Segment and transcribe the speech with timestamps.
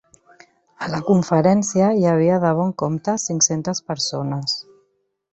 [0.85, 4.57] A la conferència, hi havia de bon compte cinc-centes persones.